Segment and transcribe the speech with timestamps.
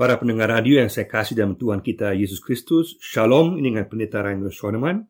[0.00, 4.24] Para pendengar radio yang saya kasih dalam Tuhan kita Yesus Kristus, Shalom, ini dengan Pendeta
[4.24, 5.04] Rainer Schoenemann.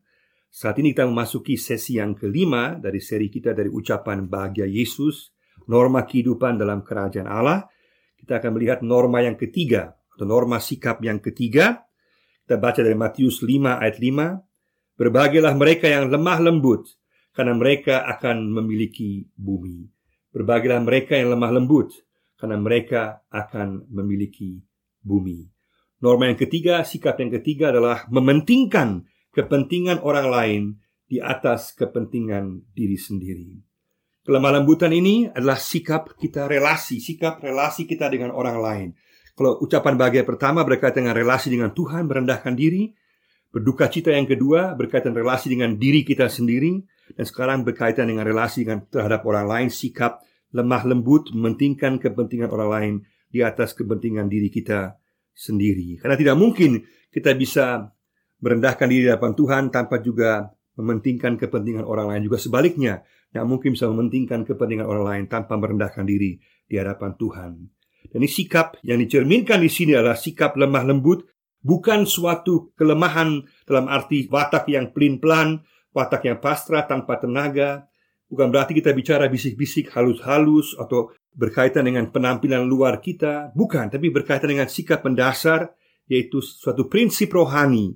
[0.51, 5.31] Saat ini kita memasuki sesi yang kelima dari seri kita dari ucapan bahagia Yesus,
[5.71, 7.71] norma kehidupan dalam kerajaan Allah.
[8.19, 11.87] Kita akan melihat norma yang ketiga, atau norma sikap yang ketiga.
[12.43, 14.99] Kita baca dari Matius 5 ayat 5.
[14.99, 16.99] Berbahagialah mereka yang lemah lembut,
[17.31, 19.87] karena mereka akan memiliki bumi.
[20.35, 21.95] Berbahagialah mereka yang lemah lembut,
[22.35, 24.70] karena mereka akan memiliki bumi.
[26.01, 30.61] Norma yang ketiga, sikap yang ketiga adalah mementingkan kepentingan orang lain
[31.05, 33.61] di atas kepentingan diri sendiri.
[34.21, 38.87] Kelemah lembutan ini adalah sikap kita relasi, sikap relasi kita dengan orang lain.
[39.33, 42.93] Kalau ucapan bahagia pertama berkaitan dengan relasi dengan Tuhan, merendahkan diri.
[43.51, 46.81] Berduka cita yang kedua berkaitan relasi dengan diri kita sendiri.
[47.11, 52.69] Dan sekarang berkaitan dengan relasi dengan terhadap orang lain, sikap lemah lembut, mementingkan kepentingan orang
[52.69, 52.93] lain
[53.31, 54.99] di atas kepentingan diri kita
[55.31, 55.97] sendiri.
[55.97, 57.87] Karena tidak mungkin kita bisa
[58.43, 62.27] merendahkan diri di hadapan Tuhan tanpa juga mementingkan kepentingan orang lain.
[62.27, 63.01] Juga sebaliknya,
[63.31, 66.35] tidak mungkin bisa mementingkan kepentingan orang lain tanpa merendahkan diri
[66.67, 67.51] di hadapan Tuhan.
[68.11, 71.23] Dan ini sikap yang dicerminkan di sini adalah sikap lemah lembut,
[71.61, 75.61] bukan suatu kelemahan dalam arti watak yang pelin-pelan,
[75.93, 77.87] watak yang pasrah tanpa tenaga.
[78.31, 84.55] Bukan berarti kita bicara bisik-bisik halus-halus atau berkaitan dengan penampilan luar kita, bukan, tapi berkaitan
[84.55, 85.75] dengan sikap mendasar,
[86.07, 87.91] yaitu suatu prinsip rohani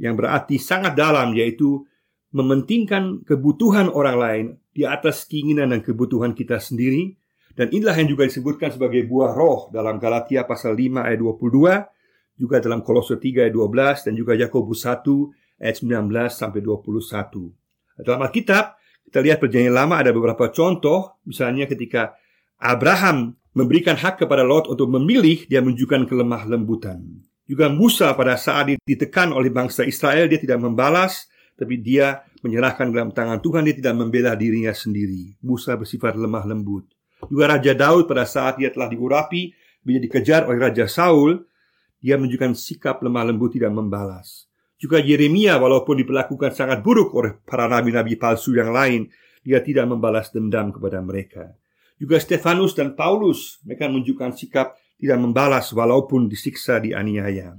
[0.00, 1.84] yang berarti sangat dalam, yaitu
[2.32, 7.12] mementingkan kebutuhan orang lain di atas keinginan dan kebutuhan kita sendiri.
[7.52, 12.56] Dan inilah yang juga disebutkan sebagai buah roh dalam Galatia pasal 5 ayat 22, juga
[12.58, 18.02] dalam Kolose 3 ayat 12 dan juga Yakobus 1 ayat 19 sampai 21.
[18.02, 18.74] Dalam Alkitab,
[19.08, 22.16] kita lihat perjanjian lama ada beberapa contoh, misalnya ketika
[22.58, 27.22] Abraham memberikan hak kepada Lot untuk memilih, dia menunjukkan kelemah lembutan.
[27.44, 33.12] Juga Musa pada saat ditekan oleh bangsa Israel, dia tidak membalas, tapi dia menyerahkan dalam
[33.14, 35.36] tangan Tuhan, dia tidak membela dirinya sendiri.
[35.44, 36.88] Musa bersifat lemah lembut.
[37.28, 39.52] Juga Raja Daud pada saat dia telah diurapi,
[39.84, 41.40] bila dikejar oleh Raja Saul,
[42.00, 44.48] dia menunjukkan sikap lemah lembut tidak membalas.
[44.74, 49.08] Juga Yeremia walaupun diperlakukan sangat buruk oleh para nabi-nabi palsu yang lain,
[49.44, 51.54] dia tidak membalas dendam kepada mereka.
[51.94, 57.54] Juga Stefanus dan Paulus mereka menunjukkan sikap tidak membalas walaupun disiksa dianiaya.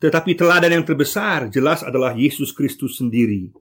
[0.00, 3.52] Tetapi teladan yang terbesar jelas adalah Yesus Kristus sendiri.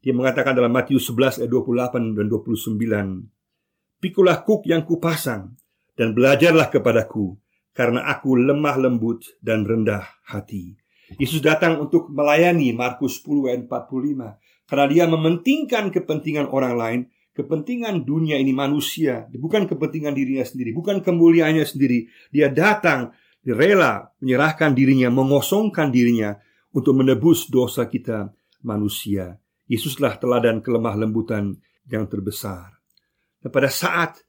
[0.00, 5.52] Dia mengatakan dalam Matius 11 ayat 28 dan 29, Pikulah kuk yang kupasang
[5.92, 7.36] dan belajarlah kepadaku
[7.76, 10.79] karena aku lemah lembut dan rendah hati.
[11.18, 17.00] Yesus datang untuk melayani Markus 10 ayat 45 karena dia mementingkan kepentingan orang lain
[17.30, 22.10] kepentingan dunia ini manusia, bukan kepentingan dirinya sendiri, bukan kemuliaannya sendiri.
[22.28, 23.14] Dia datang
[23.46, 26.36] rela menyerahkan dirinya, mengosongkan dirinya
[26.74, 29.40] untuk menebus dosa kita manusia.
[29.70, 31.56] Yesuslah teladan kelemah lembutan
[31.86, 32.76] yang terbesar.
[33.40, 34.20] Dan pada saat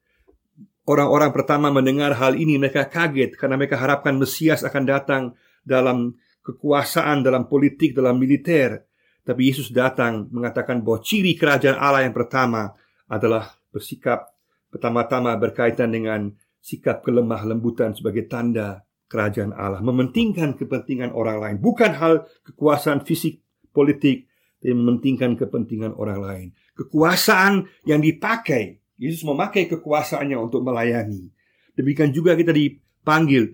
[0.85, 5.23] orang-orang pertama mendengar hal ini, mereka kaget karena mereka harapkan Mesias akan datang
[5.65, 8.85] dalam kekuasaan, dalam politik, dalam militer.
[9.21, 12.73] Tapi Yesus datang mengatakan bahwa ciri kerajaan Allah yang pertama
[13.05, 14.33] adalah bersikap
[14.73, 21.91] pertama-tama berkaitan dengan sikap kelemah lembutan sebagai tanda kerajaan Allah, mementingkan kepentingan orang lain, bukan
[21.99, 23.43] hal kekuasaan fisik
[23.75, 24.31] politik,
[24.63, 26.47] tapi mementingkan kepentingan orang lain.
[26.79, 31.27] Kekuasaan yang dipakai, Yesus memakai kekuasaannya untuk melayani.
[31.75, 33.51] Demikian juga kita dipanggil,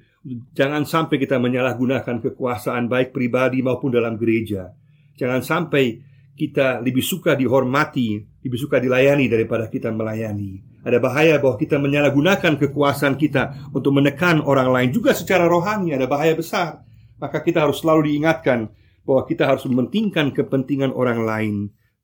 [0.52, 4.76] jangan sampai kita menyalahgunakan kekuasaan baik pribadi maupun dalam gereja.
[5.16, 6.04] Jangan sampai
[6.38, 10.62] kita lebih suka dihormati, lebih suka dilayani daripada kita melayani.
[10.86, 16.06] Ada bahaya bahwa kita menyalahgunakan kekuasaan kita untuk menekan orang lain juga secara rohani ada
[16.06, 16.86] bahaya besar.
[17.18, 18.70] Maka kita harus selalu diingatkan
[19.02, 21.56] bahwa kita harus mementingkan kepentingan orang lain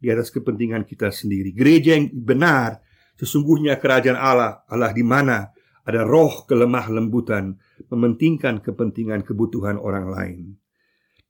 [0.01, 1.53] di atas kepentingan kita sendiri.
[1.53, 2.81] Gereja yang benar
[3.15, 7.55] sesungguhnya kerajaan Allah Allah di mana ada roh kelemah lembutan
[7.89, 10.39] mementingkan kepentingan kebutuhan orang lain.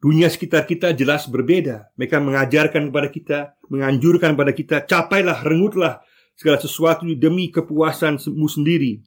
[0.03, 1.95] Dunia sekitar kita jelas berbeda.
[1.95, 3.39] Mereka mengajarkan kepada kita,
[3.71, 6.03] menganjurkan kepada kita, capailah, rengutlah
[6.35, 8.99] segala sesuatu demi kepuasanmu sendiri.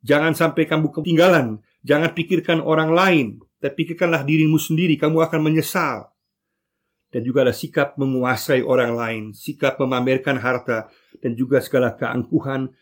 [0.00, 1.60] Jangan sampai kamu ketinggalan.
[1.84, 3.26] Jangan pikirkan orang lain,
[3.60, 4.96] tapi pikirkanlah dirimu sendiri.
[4.96, 6.08] Kamu akan menyesal.
[7.12, 10.88] Dan juga ada sikap menguasai orang lain, sikap memamerkan harta,
[11.20, 12.72] dan juga segala keangkuhan,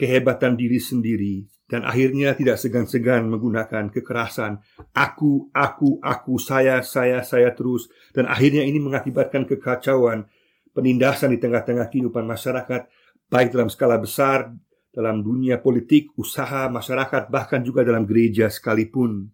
[0.00, 4.58] kehebatan diri sendiri dan akhirnya tidak segan-segan menggunakan kekerasan.
[4.90, 7.86] Aku, aku, aku, saya, saya, saya terus.
[8.10, 10.26] Dan akhirnya ini mengakibatkan kekacauan,
[10.74, 12.90] penindasan di tengah-tengah kehidupan masyarakat,
[13.30, 14.50] baik dalam skala besar
[14.90, 19.30] dalam dunia politik, usaha, masyarakat, bahkan juga dalam gereja sekalipun.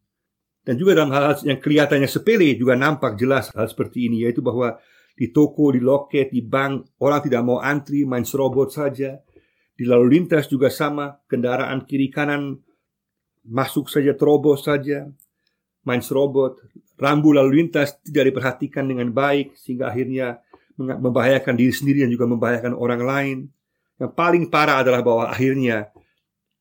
[0.66, 4.44] Dan juga dalam hal, hal yang kelihatannya sepele juga nampak jelas hal seperti ini, yaitu
[4.44, 4.76] bahwa
[5.16, 9.16] di toko, di loket, di bank, orang tidak mau antri, main serobot saja.
[9.76, 12.56] Di lalu lintas juga sama, kendaraan kiri kanan
[13.44, 15.05] masuk saja, terobos saja,
[15.84, 16.58] main serobot.
[16.96, 20.40] Rambu lalu lintas tidak diperhatikan dengan baik, sehingga akhirnya
[20.81, 23.38] membahayakan diri sendiri dan juga membahayakan orang lain.
[24.00, 25.93] Yang paling parah adalah bahwa akhirnya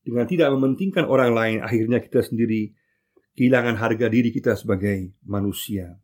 [0.06, 2.72] dengan tidak mementingkan orang lain, akhirnya kita sendiri
[3.36, 5.98] kehilangan harga diri kita sebagai manusia.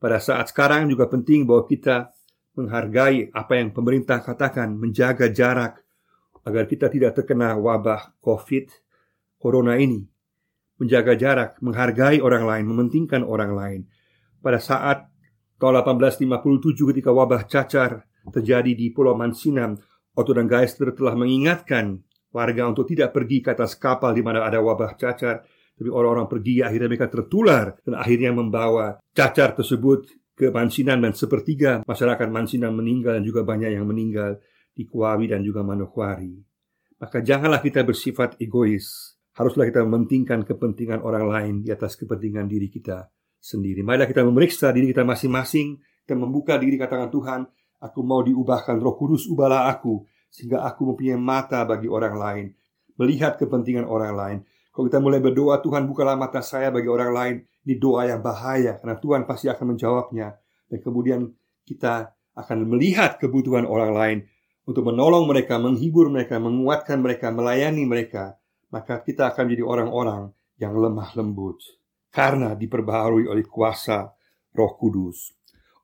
[0.00, 2.10] Pada saat sekarang juga penting bahwa kita
[2.54, 5.83] menghargai apa yang pemerintah katakan, menjaga jarak
[6.44, 8.66] agar kita tidak terkena wabah COVID,
[9.40, 10.04] corona ini.
[10.76, 13.80] Menjaga jarak, menghargai orang lain, mementingkan orang lain.
[14.44, 15.08] Pada saat
[15.56, 19.78] tahun 1857 ketika wabah cacar terjadi di Pulau Mansinam,
[20.14, 21.98] Otto dan Geister telah mengingatkan
[22.34, 26.62] warga untuk tidak pergi ke atas kapal di mana ada wabah cacar, tapi orang-orang pergi
[26.62, 33.22] akhirnya mereka tertular dan akhirnya membawa cacar tersebut ke Mansinan dan sepertiga masyarakat Mansinan meninggal
[33.22, 34.42] dan juga banyak yang meninggal
[34.74, 36.34] di Kuawi dan juga Manokwari.
[36.98, 39.14] Maka janganlah kita bersifat egois.
[39.34, 43.82] Haruslah kita mementingkan kepentingan orang lain di atas kepentingan diri kita sendiri.
[43.86, 47.40] Marilah kita memeriksa diri kita masing-masing, kita membuka diri katakan Tuhan,
[47.84, 52.46] Aku mau diubahkan roh kudus, ubahlah aku Sehingga aku mempunyai mata bagi orang lain
[52.96, 54.38] Melihat kepentingan orang lain
[54.72, 57.34] Kalau kita mulai berdoa, Tuhan bukalah mata saya bagi orang lain
[57.68, 60.32] Ini doa yang bahaya Karena Tuhan pasti akan menjawabnya
[60.72, 61.20] Dan kemudian
[61.68, 64.18] kita akan melihat kebutuhan orang lain
[64.64, 68.40] Untuk menolong mereka, menghibur mereka, menguatkan mereka, melayani mereka
[68.72, 70.22] Maka kita akan menjadi orang-orang
[70.56, 71.60] yang lemah lembut
[72.08, 74.08] Karena diperbaharui oleh kuasa
[74.56, 75.36] roh kudus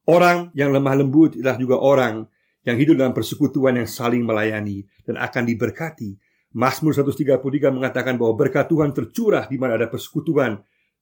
[0.08, 2.24] Orang yang lemah lembut adalah juga orang
[2.64, 6.18] yang hidup dalam persekutuan yang saling melayani dan akan diberkati.
[6.56, 7.38] Mazmur 133
[7.70, 10.58] mengatakan bahwa berkat Tuhan tercurah di mana ada persekutuan.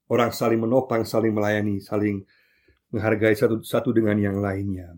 [0.09, 2.21] Orang saling menopang, saling melayani, saling
[2.93, 4.93] menghargai satu, satu dengan yang lainnya.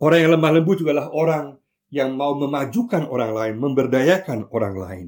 [0.00, 1.44] Orang yang lemah lembut juga adalah orang
[1.94, 5.06] yang mau memajukan orang lain, memberdayakan orang lain.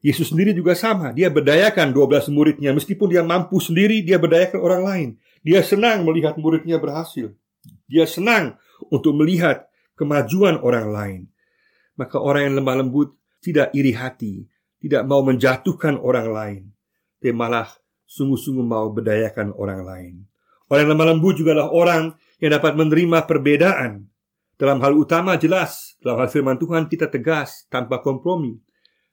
[0.00, 4.82] Yesus sendiri juga sama, dia berdayakan 12 muridnya meskipun dia mampu sendiri, dia berdayakan orang
[4.82, 5.08] lain.
[5.44, 7.36] Dia senang melihat muridnya berhasil.
[7.86, 8.56] Dia senang
[8.88, 11.20] untuk melihat kemajuan orang lain.
[11.94, 13.14] Maka orang yang lemah lembut
[13.44, 14.48] tidak iri hati,
[14.80, 16.62] tidak mau menjatuhkan orang lain,
[17.20, 17.68] tapi malah
[18.08, 20.14] sungguh-sungguh mau berdayakan orang lain.
[20.66, 22.02] Orang yang lemah lembut juga adalah orang
[22.40, 24.08] yang dapat menerima perbedaan.
[24.62, 28.54] Dalam hal utama jelas, dalam hal firman Tuhan kita tegas tanpa kompromi.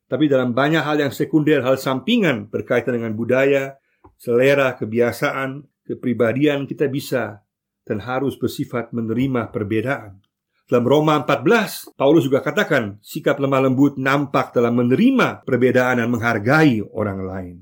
[0.06, 3.82] Tapi dalam banyak hal yang sekunder, hal sampingan berkaitan dengan budaya,
[4.14, 7.42] selera, kebiasaan, kepribadian kita bisa
[7.82, 10.22] dan harus bersifat menerima perbedaan.
[10.70, 16.86] Dalam Roma 14, Paulus juga katakan sikap lemah lembut nampak dalam menerima perbedaan dan menghargai
[16.94, 17.58] orang lain.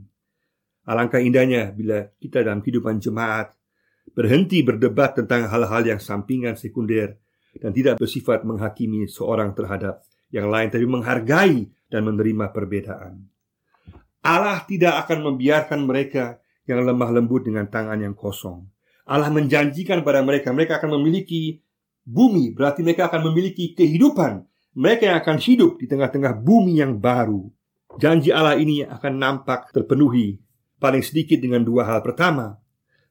[0.92, 3.56] Alangkah indahnya bila kita dalam kehidupan jemaat
[4.12, 7.16] berhenti berdebat tentang hal-hal yang sampingan sekunder
[7.62, 13.26] dan tidak bersifat menghakimi seorang terhadap yang lain, tapi menghargai dan menerima perbedaan.
[14.24, 18.68] Allah tidak akan membiarkan mereka yang lemah lembut dengan tangan yang kosong.
[19.08, 21.64] Allah menjanjikan pada mereka mereka akan memiliki
[22.04, 24.44] bumi, berarti mereka akan memiliki kehidupan.
[24.78, 27.50] Mereka yang akan hidup di tengah-tengah bumi yang baru.
[27.98, 30.38] Janji Allah ini akan nampak terpenuhi
[30.78, 32.06] paling sedikit dengan dua hal.
[32.06, 32.60] Pertama,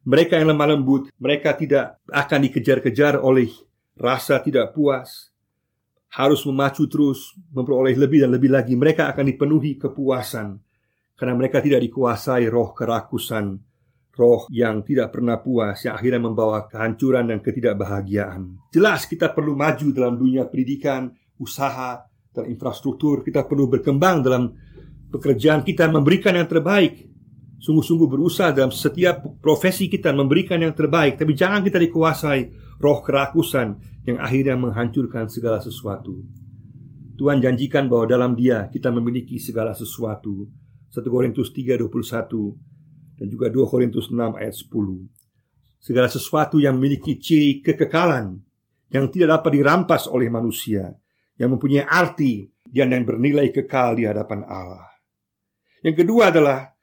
[0.07, 3.51] mereka yang lemah lembut, mereka tidak akan dikejar-kejar oleh
[3.97, 5.33] rasa tidak puas,
[6.13, 8.77] harus memacu terus, memperoleh lebih dan lebih lagi.
[8.77, 10.49] Mereka akan dipenuhi kepuasan
[11.17, 13.57] karena mereka tidak dikuasai roh kerakusan
[14.17, 18.73] roh yang tidak pernah puas yang akhirnya membawa kehancuran dan ketidakbahagiaan.
[18.73, 22.01] Jelas kita perlu maju dalam dunia pendidikan, usaha,
[22.33, 23.21] dan infrastruktur.
[23.21, 24.57] Kita perlu berkembang dalam
[25.13, 27.16] pekerjaan kita memberikan yang terbaik.
[27.57, 33.81] Sungguh-sungguh berusaha dalam setiap profesi kita memberikan yang terbaik, tapi jangan kita dikuasai roh kerakusan
[34.05, 36.21] yang akhirnya menghancurkan segala sesuatu.
[37.17, 40.45] Tuhan janjikan bahwa dalam Dia kita memiliki segala sesuatu.
[40.93, 45.09] 1 Korintus 3:21 dan juga 2 Korintus 6 ayat 10.
[45.81, 48.37] Segala sesuatu yang memiliki ciri kekekalan
[48.93, 50.93] yang tidak dapat dirampas oleh manusia,
[51.41, 54.87] yang mempunyai arti dan yang bernilai kekal di hadapan Allah.
[55.81, 56.76] Yang kedua adalah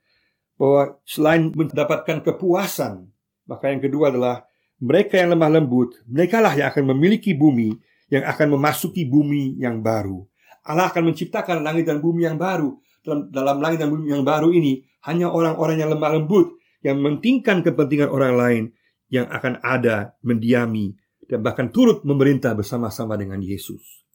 [0.64, 3.12] bahwa selain mendapatkan kepuasan,
[3.52, 4.48] maka yang kedua adalah
[4.80, 7.76] mereka yang lemah lembut, mereka lah yang akan memiliki bumi
[8.08, 10.24] yang akan memasuki bumi yang baru.
[10.64, 12.80] Allah akan menciptakan langit dan bumi yang baru.
[13.04, 17.60] Dalam, dalam langit dan bumi yang baru ini hanya orang-orang yang lemah lembut yang mementingkan
[17.60, 18.64] kepentingan orang lain
[19.12, 20.96] yang akan ada mendiami
[21.28, 24.08] dan bahkan turut memerintah bersama-sama dengan Yesus.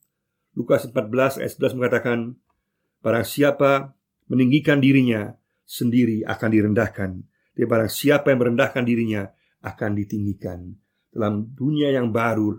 [0.56, 2.18] Lukas 14 ayat 11 mengatakan,
[3.04, 3.92] Barang siapa
[4.26, 5.37] meninggikan dirinya
[5.68, 7.10] sendiri akan direndahkan.
[7.52, 9.28] Tapi barang siapa yang merendahkan dirinya
[9.60, 10.72] akan ditinggikan.
[11.12, 12.56] Dalam dunia yang baru,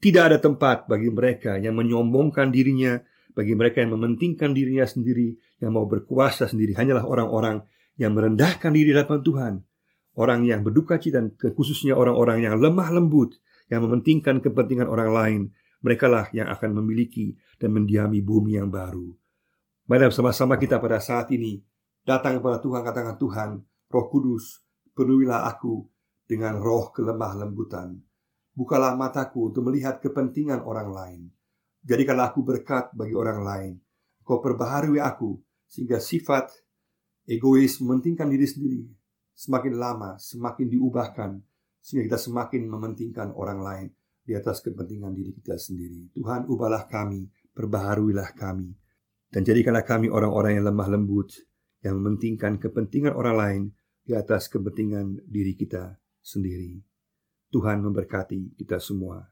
[0.00, 2.96] tidak ada tempat bagi mereka yang menyombongkan dirinya,
[3.36, 6.72] bagi mereka yang mementingkan dirinya sendiri, yang mau berkuasa sendiri.
[6.72, 7.60] Hanyalah orang-orang
[8.00, 9.54] yang merendahkan diri di hadapan Tuhan.
[10.16, 13.36] Orang yang berduka cita dan khususnya orang-orang yang lemah lembut,
[13.68, 15.40] yang mementingkan kepentingan orang lain,
[15.84, 19.12] merekalah yang akan memiliki dan mendiami bumi yang baru.
[19.86, 21.60] Mari bersama-sama kita pada saat ini
[22.06, 23.50] datang kepada Tuhan, katakan Tuhan,
[23.90, 24.62] Roh Kudus,
[24.94, 25.82] penuhilah aku
[26.24, 27.98] dengan roh kelemah lembutan.
[28.56, 31.20] Bukalah mataku untuk melihat kepentingan orang lain.
[31.84, 33.72] Jadikanlah aku berkat bagi orang lain.
[34.24, 35.36] Kau perbaharui aku
[35.68, 36.50] sehingga sifat
[37.28, 38.86] egois mementingkan diri sendiri
[39.36, 41.30] semakin lama semakin diubahkan
[41.84, 43.86] sehingga kita semakin mementingkan orang lain
[44.26, 46.10] di atas kepentingan diri kita sendiri.
[46.10, 48.74] Tuhan, ubahlah kami, perbaharuilah kami,
[49.30, 51.30] dan jadikanlah kami orang-orang yang lemah lembut,
[51.84, 53.62] yang mementingkan kepentingan orang lain
[54.06, 56.78] di atas kepentingan diri kita sendiri.
[57.50, 59.22] Tuhan memberkati kita semua.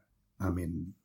[0.41, 1.04] Amin.